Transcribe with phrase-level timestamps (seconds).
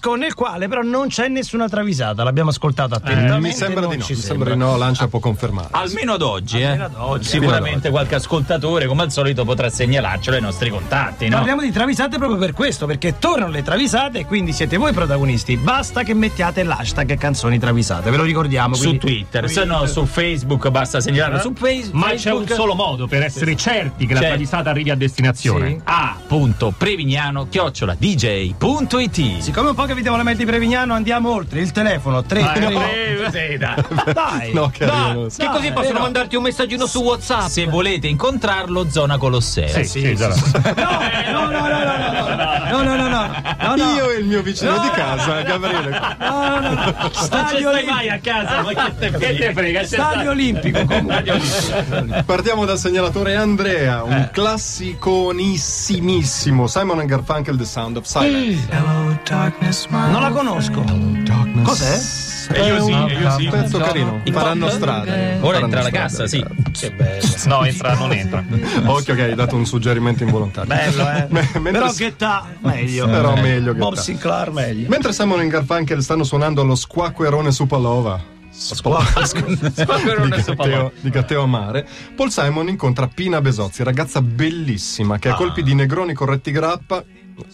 [0.00, 2.24] disco nel quale però non c'è nessuna travisata.
[2.24, 3.38] L'abbiamo ascoltato attentamente.
[3.48, 5.68] Mi sembra di no, mi sembra di no, Lancia può confermare.
[5.72, 6.86] Almeno ad oggi, Almeno eh.
[6.86, 7.28] ad oggi.
[7.28, 11.36] Sicuramente qualche ascoltatore, come al solito, potrà segnalarcelo ai nostri contatti, no?
[11.36, 15.56] Parliamo di travisate proprio per questo, perché tornano le travisate e quindi siete voi protagonisti.
[15.58, 18.74] Basta che mettiate l'hashtag canzoni travisate, ve lo ricordiamo.
[18.74, 21.40] Su quindi- Twitter, se no su Facebook basta segnalarlo Eh?
[21.42, 22.04] su Facebook.
[22.06, 24.28] Ma c'è un solo modo per essere certi che la C'è.
[24.28, 25.68] travisata arrivi a destinazione.
[25.70, 25.80] Sì.
[25.84, 31.58] a.prevignano chiocciola dj.it Siccome un po' che vi devo la di Prevignano, andiamo oltre.
[31.60, 32.44] Il telefono 3 Eh,
[33.58, 35.26] Dai, No, che arrivano.
[35.26, 35.98] Che così possono vero.
[36.00, 37.48] mandarti un messaggino su WhatsApp.
[37.48, 40.28] se volete incontrarlo zona Colosseo Sì, sì, già.
[40.28, 40.34] No,
[41.48, 41.84] no, no, no, no,
[42.70, 43.26] no, no, no, no, no,
[43.76, 43.94] no.
[43.94, 46.00] Io e il mio vicino No, di no, casa, Gabriele.
[46.18, 46.72] No, no, no.
[46.74, 48.14] non Stadio stai mai Olimpico.
[48.14, 49.84] a casa ma che te Che te frega?
[49.84, 50.84] Stadio Olimpico.
[50.84, 52.22] comunque.
[52.24, 58.68] Partiamo dal segnalatore Andrea, un classiconissimissimo Simon Garfunkel The Sound of Silence.
[59.88, 60.84] Non la conosco.
[61.62, 62.28] Cos'è?
[62.52, 63.44] E io sì, È un- e io sì.
[63.44, 64.20] un pezzo carino.
[64.30, 65.12] Faranno strada.
[65.12, 66.44] ora Faranno entra la cassa sì
[67.46, 68.44] No, entra, non entra.
[68.86, 70.68] Occhio che hai dato un suggerimento involontario.
[70.74, 71.26] Bello, eh.
[71.60, 73.06] Mentre Però che ta meglio.
[73.06, 74.00] Però meglio che Bob ta.
[74.00, 74.88] Sinclair meglio.
[74.88, 79.56] Mentre Simon e Garfunkel stanno suonando lo squacquerone su Palova di
[80.44, 85.74] Gatteo, di Gatteo Amare, Paul Simon incontra Pina Besozzi, ragazza bellissima che a colpi di
[85.74, 87.02] negroni corretti grappa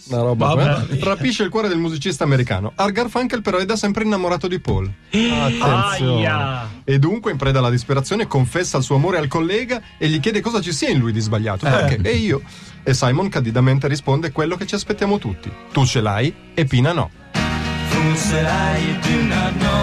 [0.09, 0.93] una roba Vabbè.
[0.93, 2.71] eh, rapisce il cuore del musicista americano.
[2.75, 4.91] Art Garfunkel però è da sempre innamorato di Paul.
[5.09, 6.27] Attenzione.
[6.27, 6.69] Aia.
[6.83, 10.41] E dunque, in preda alla disperazione, confessa il suo amore al collega e gli chiede
[10.41, 11.65] cosa ci sia in lui di sbagliato.
[11.65, 11.99] Perché?
[12.01, 12.41] E io?
[12.83, 15.51] E Simon candidamente risponde quello che ci aspettiamo tutti.
[15.71, 17.09] Tu ce l'hai e Pina no.
[18.17, 19.77] Silence that I do not know.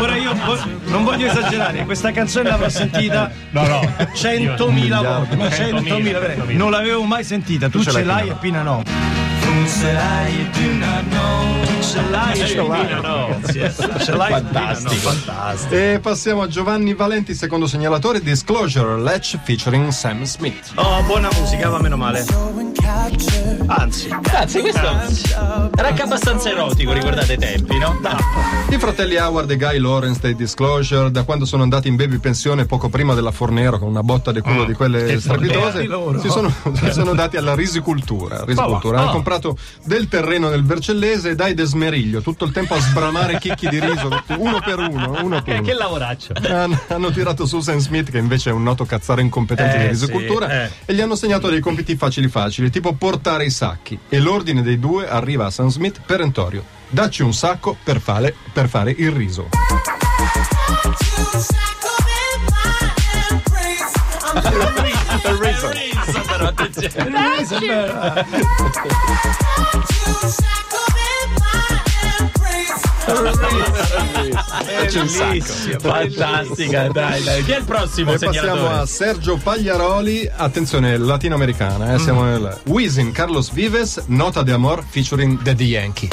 [0.00, 0.34] Ora io
[0.86, 3.80] non voglio esagerare, questa canzone l'avrò sentita no, no.
[3.80, 8.62] 100.000 volte, ma 100.000, 100.000, non l'avevo mai sentita, tu, tu ce l'hai e Pina
[8.62, 8.82] no.
[9.40, 11.75] Silence that I do not know.
[11.86, 13.40] Ce l'hai e Pina no.
[13.46, 14.90] Ce l'hai Pina no.
[14.90, 15.74] Fantastico.
[15.74, 20.72] E passiamo a Giovanni Valenti, secondo segnalatore Disclosure Latch featuring Sam Smith.
[20.74, 22.24] Oh, buona musica, va meno male.
[23.66, 24.80] Anzi, Grazie, questo
[25.76, 27.98] era anche abbastanza erotico, ricordate i tempi, no?
[28.70, 32.66] I fratelli Howard e Guy Lawrence dei Disclosure, da quando sono andati in baby pensione
[32.66, 35.88] poco prima della Fornero con una botta di culo di quelle strepitose,
[36.20, 38.44] si sono, si sono dati alla risicultura.
[38.44, 39.00] risicultura.
[39.00, 43.68] Hanno comprato del terreno nel Vercellese e dai desmeriglio, tutto il tempo a sbramare chicchi
[43.68, 45.72] di riso, uno per uno, uno per uno.
[45.74, 46.32] lavoraccio.
[46.48, 49.86] hanno, hanno tirato su Sam Smith che invece è un noto cazzaro incompetente Eh, di
[49.88, 50.70] risicultura sì, eh.
[50.86, 54.78] e gli hanno assegnato dei compiti facili facili tipo portare i sacchi e l'ordine dei
[54.78, 59.48] due arriva a Sam Smith perentorio dacci un sacco per fare, per fare il riso
[66.26, 67.10] Però, attenzione.
[67.10, 67.96] dacci un
[75.08, 75.78] sacco.
[75.78, 77.44] Fantastica, dai, dai.
[77.44, 80.30] Chi è il prossimo e passiamo a Sergio Pagliaroli.
[80.34, 86.08] Attenzione latinoamericana eh, siamo nel Wisin Carlos Vives Nota de Amor featuring Daddy Yankee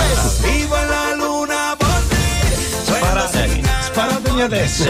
[4.33, 4.89] sparatemi adesso.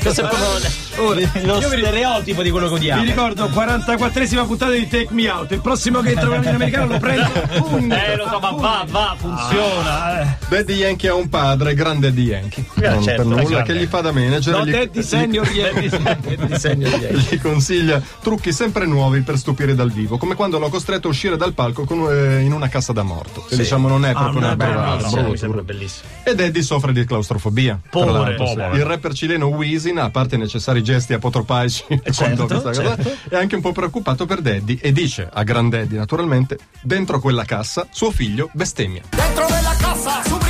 [0.00, 3.02] Questo è proprio lo stereotipo di quello che Vi odiamo.
[3.04, 5.50] ricordo 44esima puntata di Take Me Out.
[5.52, 7.30] Il prossimo che trovo in americano lo prendo.
[7.58, 7.94] Pugno.
[8.06, 10.20] Eh, lo so, ma va, va, funziona.
[10.20, 10.36] eh.
[10.48, 13.72] Daddy Yankee ha un padre grande Daddy Yankee non certo, per nulla grande.
[13.72, 15.88] che gli fa da manager No, e gli- Daddy Senior Yankee.
[15.88, 17.16] Daddy Senior Yankee.
[17.36, 21.36] gli consiglia trucchi sempre nuovi per stupire dal vivo, come quando l'ho costretto a uscire
[21.36, 23.44] dal palco con, eh, in una cassa da morto.
[23.48, 25.28] Che diciamo non è proprio una beh, prova no, no, brutta.
[25.28, 26.08] mi sembra bellissimo.
[26.24, 27.78] Ed Eddie soffre di claustrofobia.
[27.88, 28.75] Povero, povero.
[28.76, 33.34] Il rapper cileno Wisin, a parte i necessari gesti apotropaici, certo, questa cosa, certo.
[33.34, 37.86] è anche un po' preoccupato per Daddy e dice a Granddaddy, naturalmente, dentro quella cassa
[37.90, 39.02] suo figlio bestemmia.
[39.10, 40.45] Dentro de la casa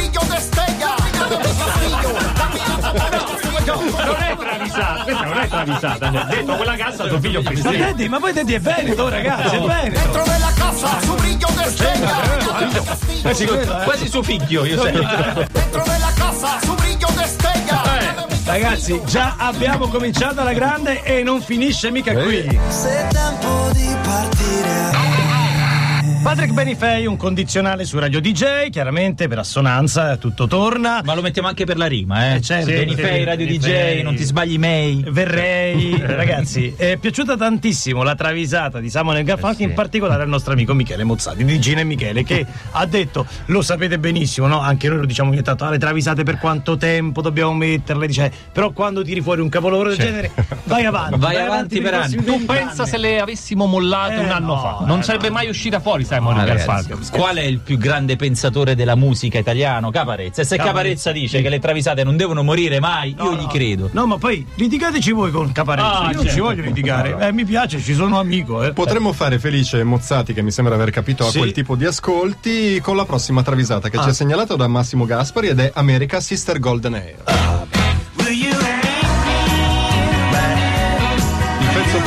[5.07, 6.13] questa non è travisata.
[6.13, 10.01] cioè, Dentro quella cassa tuo figlio Ma ma poi Daddy è Veneto, ragazzi, è Veneto.
[10.01, 12.11] Dentro de la casa su brillo destella.
[13.23, 13.47] Quasi,
[13.85, 15.01] quasi suo figlio, io sento.
[15.53, 18.25] Dentro de la casa su brillo destella.
[18.45, 22.59] Ragazzi, già abbiamo cominciato alla grande e non finisce mica qui.
[26.27, 31.01] Patrick Benifei, un condizionale su Radio DJ, chiaramente per assonanza tutto torna.
[31.05, 32.35] Ma lo mettiamo anche per la rima, eh?
[32.35, 32.67] Eh, certo.
[32.69, 34.03] Benifei, Sì, Radio DJ, Benifei.
[34.03, 35.05] non ti sbagli mai.
[35.09, 40.75] Verrei, ragazzi, è piaciuta tantissimo la travisata di Samuel Garfunkel, in particolare al nostro amico
[40.75, 44.59] Michele Mozzati di Gina e Michele, che ha detto: Lo sapete benissimo, no?
[44.59, 48.33] Anche noi lo diciamo ogni tanto, ah, le travisate per quanto tempo dobbiamo metterle, dice,
[48.51, 50.33] però quando tiri fuori un capolavoro del genere,
[50.65, 54.31] vai avanti, Vai avanti per i prossimi Tu pensa se le avessimo mollate Eh, un
[54.31, 54.79] anno no, fa?
[54.83, 55.03] eh, Non no.
[55.05, 56.67] sarebbe mai uscita fuori Simon ragazzi.
[56.67, 57.11] Garfunkel.
[57.11, 59.91] Qual è il più grande pensatore della musica italiano?
[59.91, 60.43] Caparezza.
[60.43, 63.89] E se Caparezza dice che le travisate non devono morire mai, io gli credo.
[63.93, 65.99] No, ma poi litigateci voi con Caparezza.
[65.99, 66.31] Ah, Io non certo.
[66.31, 67.17] ci voglio litigare.
[67.21, 68.63] Eh, mi piace, ci sono amico.
[68.63, 68.73] Eh.
[68.73, 71.39] Potremmo fare felice Mozzati, che mi sembra aver capito a Sì.
[71.39, 74.03] quel tipo di ascolti, con la prossima travisata che Ah.
[74.05, 77.15] ci è segnalata da Massimo Gaspari ed è America Sister Golden Air.
[77.27, 77.56] Il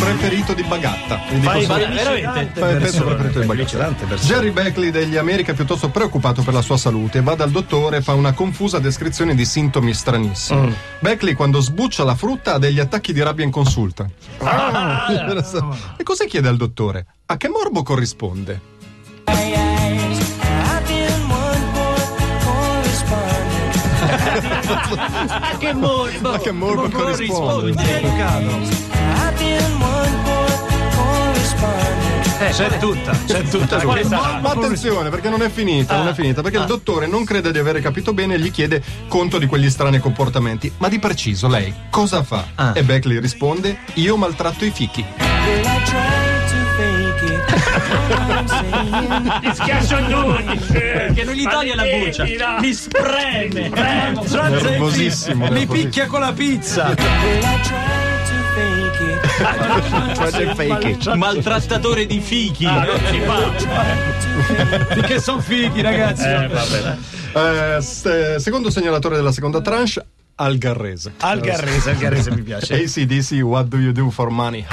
[0.10, 1.20] preferito di Bagatta.
[1.20, 2.60] Fai felici veramente?
[2.60, 4.16] Fai il pezzo preferito di Bagatta.
[4.16, 8.02] Jerry Beckley degli America è piuttosto preoccupato per la sua salute, va dal dottore e
[8.02, 10.68] fa una confusa descrizione di sintomi stranissimi.
[10.68, 10.74] Mm.
[11.00, 14.10] Beckley quando sbuccia la frutta ha degli attacchi di rabbia in consulta.
[14.40, 15.06] Ah.
[15.98, 17.06] e cosa chiede al dottore?
[17.28, 18.78] A che morbo corrisponde?
[25.60, 26.18] che morbo!
[26.30, 27.84] Ma che morbo corrisponde?
[32.41, 33.80] Eh, c'è tutta, c'è tutta.
[33.80, 34.39] Che sarà?
[34.39, 37.57] Ma attenzione, perché non è finita, non è finita, perché il dottore non crede di
[37.57, 40.71] avere capito bene e gli chiede conto di quegli strani comportamenti.
[40.77, 42.45] Ma di preciso, lei cosa fa?
[42.74, 45.06] E Beckley risponde: Io maltratto i fichi.
[49.41, 50.57] Ti schiaccio tutti.
[51.13, 52.24] Che non gli toglie la buccia,
[52.59, 53.69] li spreme.
[53.69, 56.95] Nervosissimo, Mi picchia con la pizza.
[61.16, 62.66] Maltrattatore di fichi.
[62.66, 64.86] Ah, non si fa.
[64.96, 66.26] Perché sono fighi, ragazzi.
[66.26, 67.78] Eh, vabbè.
[67.78, 71.14] Eh, se- secondo segnalatore della seconda tranche, Algarrese.
[71.20, 72.74] Al Garrese, al Garrese mi piace.
[72.76, 74.66] ACDC, What Do You Do for Money?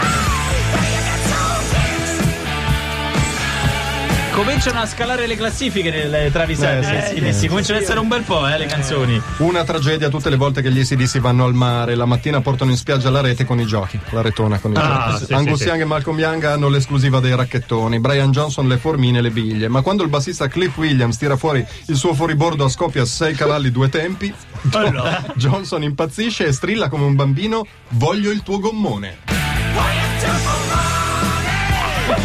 [4.36, 6.78] Cominciano a scalare le classifiche nelle travisate.
[6.80, 9.18] Eh, sì, Eh, sì, sì, sì, cominciano ad essere un bel po', eh, le canzoni.
[9.38, 12.76] Una tragedia tutte le volte che gli ACDC vanno al mare, la mattina portano in
[12.76, 15.24] spiaggia la rete con i giochi, la retona con i Ah, giochi.
[15.24, 15.68] sì, Angus sì, sì.
[15.70, 19.68] Young e Malcolm Young hanno l'esclusiva dei racchettoni, Brian Johnson le formine e le biglie,
[19.68, 23.34] ma quando il bassista Cliff Williams tira fuori il suo fuoribordo a scoppia a sei
[23.34, 24.32] cavalli due tempi,
[25.34, 29.16] Johnson impazzisce e strilla come un bambino voglio il tuo gommone.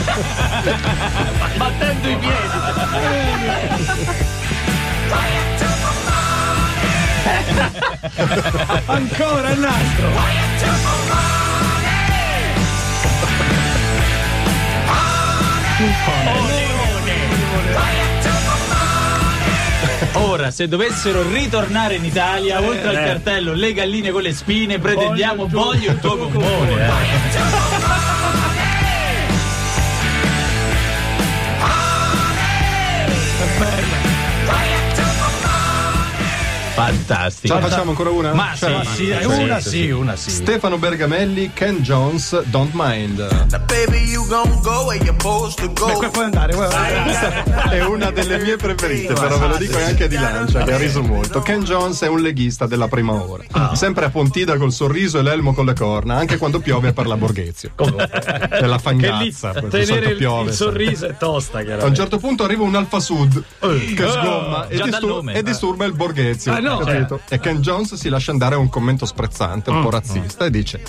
[1.57, 2.39] Battendo i piedi.
[8.86, 10.09] Ancora il nastro.
[20.13, 25.48] Ora, se dovessero ritornare in Italia, oltre al cartello Le galline con le spine, pretendiamo
[25.48, 26.89] voglio il tuo gommone.
[36.86, 37.54] Fantastico.
[37.54, 38.33] Ce la facciamo ancora una?
[38.33, 40.30] Ma Cioè, sì, Sì, sì, una sì, una sì.
[40.31, 43.48] Stefano Bergamelli, Ken Jones, Don't Mind.
[43.66, 46.00] Baby, you gon' go where you're supposed to go.
[46.00, 47.44] Beh, puoi andare, puoi andare.
[47.69, 50.78] È una delle mie preferite, però ve lo dico è anche di Lancia, che ha
[50.78, 51.42] riso molto.
[51.42, 53.44] Ken Jones è un leghista della prima ora.
[53.74, 57.18] Sempre a Pontida col sorriso e l'elmo con le corna, anche quando piove per la
[57.18, 57.72] Borghezio.
[57.75, 58.80] È la
[59.51, 60.50] questo tenere il, piove.
[60.50, 64.77] il sorriso è tosta, A un certo punto arriva un Alfa Sud che sgomma e,
[65.01, 65.34] nome.
[65.34, 66.54] e disturba il Borghezio.
[66.54, 67.19] Ah, no, capito?
[67.29, 70.83] E Ken Jones si lascia andare a un commento sprezzante, un po' razzista, e dice: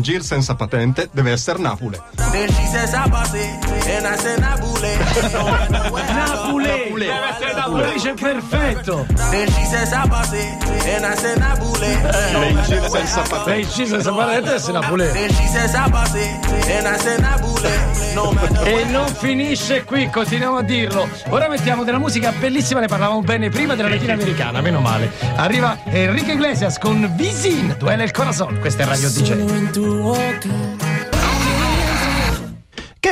[0.00, 2.23] gir senza patente deve essere Napule.
[2.34, 3.46] Then she says, I boss it.
[3.86, 4.98] And I said, Nabule.
[7.68, 9.06] Lo dice perfetto!
[9.30, 10.52] Then she says, I boss it.
[10.84, 11.94] And I said, Nabule.
[12.40, 13.70] Lei gir senza Lei patente.
[13.70, 15.06] senza essere Napoli.
[15.12, 16.44] Then she says, I boss it.
[16.70, 17.70] And I said, Nabule.
[18.64, 21.08] E non finisce qui, continuiamo a dirlo.
[21.28, 25.12] Ora mettiamo della musica bellissima, ne parlavamo bene prima della latina americana, meno male.
[25.36, 28.58] Arriva Enrique Iglesias con Visin, Duele il Corazon.
[28.58, 30.93] Questa è Radio DJ.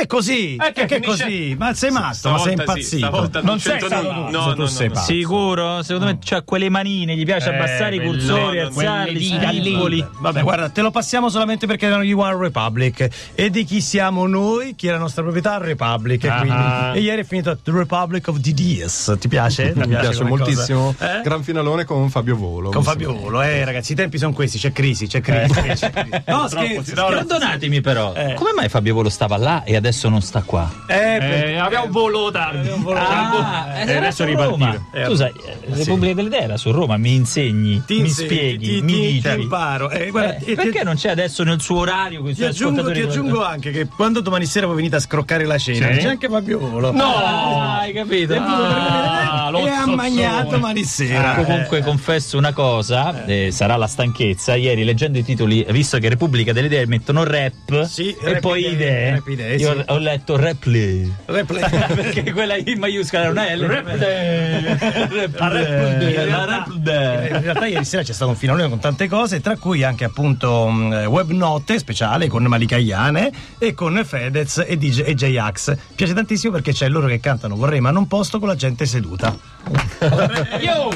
[0.03, 0.57] È così?
[0.57, 1.55] Eh, che che è così?
[1.57, 2.97] Ma sei matto, ma sei sì, impazzito.
[2.97, 4.29] stavolta non non sei nulla.
[4.29, 5.05] No, tu no, sei no, pazzo.
[5.13, 5.81] Sicuro?
[5.81, 10.05] Secondo me c'ha quelle manine, gli piace Eh, abbassare i cursori, no, no, alzarli, spingoli.
[10.19, 13.07] Vabbè, guarda, te lo passiamo solamente perché erano gli One Republic.
[13.33, 14.75] E di chi siamo noi?
[14.75, 15.57] Chi è la nostra proprietà?
[15.57, 16.25] Republic.
[16.25, 16.39] E, Ah.
[16.39, 19.15] quindi- e ieri è finito The Republic of DDS.
[19.17, 19.71] Ti piace?
[19.73, 20.93] Mi piace moltissimo.
[20.99, 21.21] Eh?
[21.23, 22.71] Gran finalone con Fabio Volo.
[22.71, 23.13] Con Fabio.
[23.13, 25.53] Volo, eh ragazzi, i tempi sono questi, c'è crisi, c'è crisi.
[25.75, 26.21] c'è crisi.
[26.25, 26.93] No, scherzo.
[26.95, 27.07] no, no.
[27.15, 28.33] Perdonatemi però, Eh.
[28.33, 30.69] come mai Fabio Volo stava là e adesso non sta qua?
[30.87, 32.69] Eh, Eh, abbiamo un volo tardi.
[32.95, 34.81] Ah, e era adesso su ripartire.
[34.91, 35.05] Roma.
[35.07, 38.67] Tu sai, eh, Repubblica delle Idee era su Roma, mi insegni, ti mi insegni, spieghi,
[38.75, 39.21] ti, mi dici.
[39.21, 39.89] ti imparo.
[39.89, 43.01] Eh, guarda, Eh, perché ti- non c'è adesso nel suo orario i Ti aggiungo, ti
[43.01, 45.99] aggiungo anche che quando domani sera voi venite a scroccare la cena, Sì.
[45.99, 46.91] c'è anche Fabio Volo.
[46.91, 48.33] No, hai capito?
[48.33, 51.33] È venuto per Ah, e ha magnato domani sera.
[51.35, 54.55] Comunque confesso una cosa, eh, sarà la stanchezza.
[54.55, 58.59] Ieri leggendo i titoli, visto che Repubblica delle Idee mettono rap Sì, e rap poi
[58.61, 61.11] idee, idee, rap idee, io ho letto replay.
[61.25, 61.63] Replay.
[61.93, 63.61] Perché quella I maiuscola è una L.
[63.61, 67.29] In La realtà, replay.
[67.31, 70.67] in realtà ieri sera c'è stato un finalone con tante cose, tra cui anche appunto
[70.67, 75.75] mh, web note speciale con Malika Iane e con Fedez e, DJ, e J-Ax.
[75.95, 79.35] Piace tantissimo perché c'è loro che cantano Vorrei ma non posto con la gente seduta.
[80.61, 80.89] Io!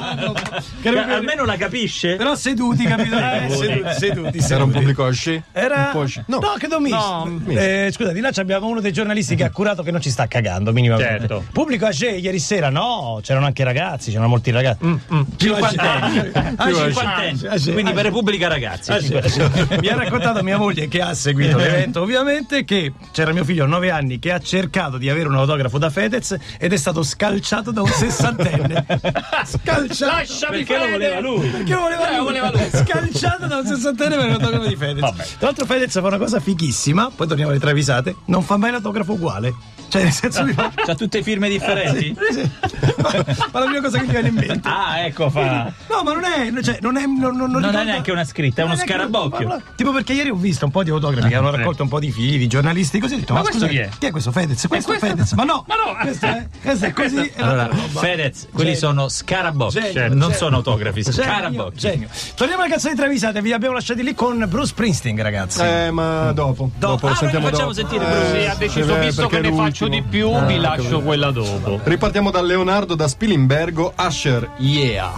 [0.81, 2.15] Che non- Almeno la capisce?
[2.15, 3.15] Però seduti, capito?
[3.17, 4.71] Eh, seduti, seduti, Era un seduti.
[4.71, 5.41] pubblico asci?
[5.51, 6.53] Era Un po' asci- no, No.
[6.57, 6.97] credo misto.
[6.97, 10.09] No, Eh, scusa, di là abbiamo uno dei giornalisti che ha curato che non ci
[10.09, 11.19] sta cagando minimamente.
[11.19, 11.43] Certo.
[11.51, 14.99] Pubblico a ieri sera, no, c'erano anche ragazzi, c'erano molti ragazzi.
[15.37, 16.31] Cinquantenni.
[16.55, 17.47] Ah, Cinquantenni.
[17.47, 17.71] ah.
[17.71, 18.05] Quindi per.
[18.07, 18.91] Repubblica Ragazzi.
[18.91, 18.99] Ah.
[19.81, 23.67] Mi ha raccontato mia moglie che ha seguito l'evento, ovviamente, che c'era mio figlio a
[23.67, 27.71] 9 anni che ha cercato di avere un autografo da Fedez ed è stato scalciato
[27.71, 28.85] da un sessantenne.
[29.45, 30.11] scalciato.
[30.15, 31.47] Lasciami Perché lo voleva lui.
[31.49, 32.25] Perché lo voleva Eh, lui?
[32.25, 32.69] voleva lui.
[32.71, 34.99] Scalciato da un sessantenne per l'autografo di Fedez.
[35.01, 35.23] Vabbè.
[35.23, 39.13] Tra l'altro Fedez fa una cosa fighissima, poi torniamo alle travisate, non fa mai l'autografo
[39.13, 39.76] uguale.
[39.89, 40.71] Cioè, nel senso fa...
[40.75, 42.15] C'ha tutte firme differenti?
[42.29, 42.51] Sì, sì.
[42.97, 43.09] Ma
[43.51, 44.59] ma la prima cosa che mi viene in mente.
[44.67, 45.71] Ah, ecco fa.
[45.89, 48.65] No, ma non è, cioè, non è, non, non, Non è neanche una scritta, è
[48.65, 49.47] uno scarabocchio.
[49.47, 51.99] ma- Tipo perché ieri ho visto un po' di autografi che hanno raccolto un po'
[51.99, 53.15] di figli, di giornalisti così.
[53.15, 53.89] Ho detto, Ma ma, questo scusa, chi è?
[53.97, 54.67] Chi è questo Fedez?
[54.67, 55.31] Questo è Fedez.
[55.33, 55.97] Ma no, Ma no.
[56.01, 57.31] questo è, questo è così.
[57.37, 57.69] Allora.
[57.73, 58.87] Fedez, quelli Genio.
[58.89, 61.77] sono scarabocchi, Genio, non sono autografi, scarabocchi.
[61.79, 62.07] genio.
[62.35, 65.61] Torniamo alle canzoni travisate, vi abbiamo lasciati lì con Bruce Springsteen, ragazzi.
[65.61, 66.71] Eh, ma dopo.
[66.77, 67.87] Dopo, lo Ah, sentiamo noi facciamo dopo.
[67.87, 68.41] sentire Eh, Bruce.
[68.41, 71.01] Sì, ha deciso, eh, visto che perché ne è faccio di più, Eh, vi lascio
[71.01, 71.79] quella dopo.
[71.83, 75.11] Ripartiamo da Leonardo da Spilimbergo, Asher, yeah.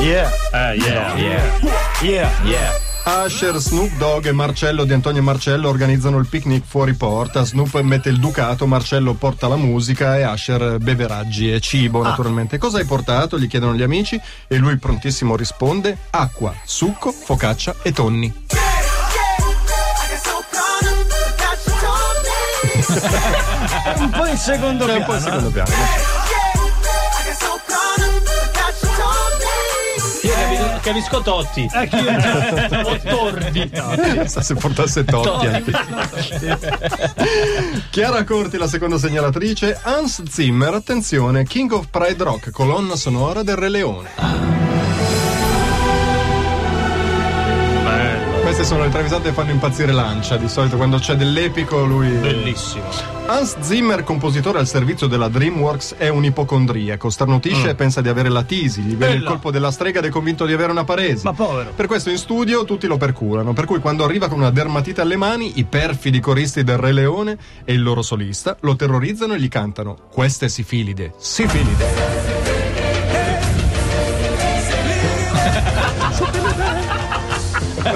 [0.00, 1.16] Yeah, Eh, yeah.
[2.00, 2.30] yeah.
[2.42, 2.70] Yeah.
[3.04, 7.44] Asher, Snoop Dogg e Marcello di Antonio e Marcello organizzano il picnic fuori porta.
[7.44, 12.56] Snoop mette il ducato, Marcello porta la musica e Asher beveraggi e cibo, naturalmente.
[12.58, 13.38] Cosa hai portato?
[13.38, 14.18] gli chiedono gli amici
[14.48, 18.32] e lui prontissimo risponde: acqua, succo, focaccia e tonni.
[23.98, 25.04] Un po' in secondo È un piano.
[25.04, 25.70] po' il secondo piano.
[30.24, 31.68] Io capisco, Totti.
[31.72, 32.82] Eh, chi è?
[32.84, 33.70] O Tordi.
[34.26, 35.46] Se portasse Totti.
[35.46, 35.72] anche.
[37.90, 39.78] Chiara Corti, la seconda segnalatrice.
[39.82, 44.51] Hans Zimmer, attenzione, King of Pride Rock, colonna sonora del Re Leone.
[48.62, 50.36] Queste sono le travisate che fanno impazzire Lancia.
[50.36, 52.06] Di solito quando c'è dell'epico lui.
[52.10, 52.84] Bellissimo.
[53.26, 57.10] Hans Zimmer, compositore al servizio della DreamWorks, è un ipocondriaco.
[57.10, 58.82] Starnutisce e pensa di avere la tisi.
[58.82, 61.24] Gli viene il colpo della strega ed è convinto di avere una paresi.
[61.24, 61.72] Ma povero.
[61.74, 63.52] Per questo in studio tutti lo perculano.
[63.52, 67.36] Per cui quando arriva con una dermatite alle mani, i perfidi coristi del Re Leone
[67.64, 71.14] e il loro solista lo terrorizzano e gli cantano: Questa è Sifilide.
[71.18, 72.31] Sifilide.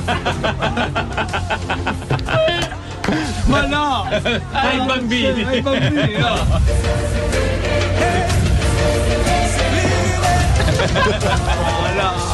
[3.47, 4.05] Ma no!
[4.53, 5.43] Ai bambini.
[5.45, 7.55] Ai bambini, no!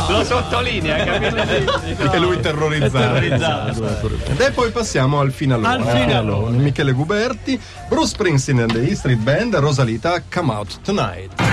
[0.09, 2.13] Lo sottolinea, capito?
[2.13, 4.11] E lui terrorizzato.
[4.37, 5.69] E poi passiamo al finalone.
[5.69, 6.57] Al finalone.
[6.59, 11.52] Michele Guberti, Bruce Springsteen and the E Street Band, Rosalita, Come Out Tonight.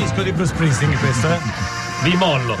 [0.00, 1.74] Disco di Bruce Springsteen questo, eh?
[2.02, 2.56] Vi mollo.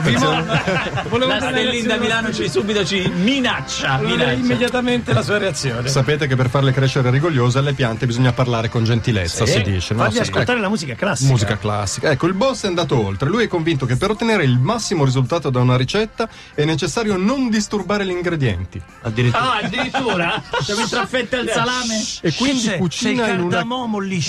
[1.08, 3.98] Volevo La fare stellina reazione- Milano ci subito ci minaccia.
[3.98, 4.32] Minaccia.
[4.32, 5.88] immediatamente la sua reazione.
[5.88, 9.52] Sapete che per farle crescere rigogliose alle piante bisogna parlare con gentilezza, Sì.
[9.52, 9.92] si dice.
[9.92, 10.00] no?
[10.00, 10.60] Fargli Sì, ascoltare ecco.
[10.62, 11.30] la musica classica.
[11.30, 12.10] Musica classica.
[12.10, 13.28] Ecco, il boss è andato oltre.
[13.28, 17.50] Lui è convinto che per ottenere il massimo risultato da una ricetta è necessario non
[17.50, 18.80] disturbare gli ingredienti.
[19.02, 19.52] Addirittura.
[19.52, 20.42] Ah, addirittura?
[20.62, 22.02] Siamo in traffetta al salame.
[22.22, 24.22] E quindi Sei- cucina sei in una cardamomo lì.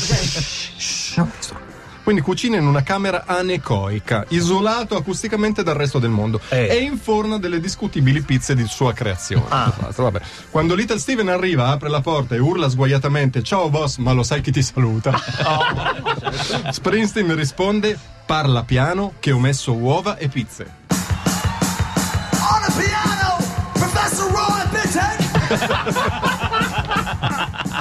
[2.08, 6.68] Quindi cucina in una camera anecoica, isolato acusticamente dal resto del mondo Eh.
[6.70, 9.44] e inforna delle discutibili pizze di sua creazione.
[9.50, 9.74] Ah.
[9.94, 10.22] Vabbè.
[10.50, 14.40] Quando Little Steven arriva, apre la porta e urla sguaiatamente: Ciao boss, ma lo sai
[14.40, 15.20] chi ti saluta?
[16.72, 20.66] Springsteen risponde: Parla piano, che ho messo uova e pizze.
[20.88, 23.36] On the piano,
[23.74, 25.20] Professor Roy Bittek.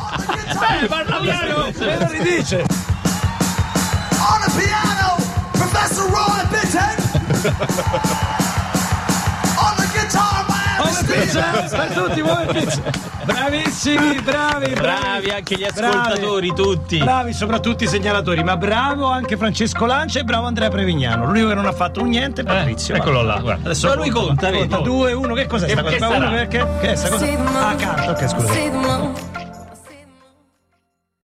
[0.01, 1.71] on the guitar, Eh, parla piano!
[1.79, 2.95] Me lo ridice.
[4.29, 5.17] On the piano,
[5.53, 6.99] Professor Roy Bittek.
[9.57, 11.67] on the guitar, Miami pizza?
[11.67, 12.81] Stai tutti, pizza.
[13.27, 14.75] Bravissimi, bravi, bravi.
[14.75, 15.97] Bravi anche gli Bravi.
[15.97, 16.99] ascoltatori, tutti.
[16.99, 21.25] Bravi soprattutto i segnalatori, ma bravo anche Francesco Lancia e bravo Andrea Prevignano.
[21.27, 22.95] L'unico che non ha fatto un niente è Patrizio.
[22.95, 23.65] Eh, eccolo là, guarda.
[23.71, 24.83] Adesso Ma lui conta, vedi?
[24.83, 25.95] Due, uno, che cos'è sta Che- cosa?
[25.97, 26.27] che Ma sarà?
[26.27, 26.67] uno perché?
[26.81, 27.27] Che è sta cosa?
[27.69, 29.26] Ah, calcio, ok, scusa.